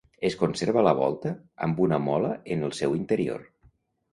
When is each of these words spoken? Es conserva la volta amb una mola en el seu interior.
Es 0.27 0.35
conserva 0.37 0.81
la 0.87 0.93
volta 0.99 1.33
amb 1.67 1.83
una 1.85 1.99
mola 2.07 2.33
en 2.57 2.67
el 2.69 2.77
seu 2.79 2.99
interior. 3.05 3.45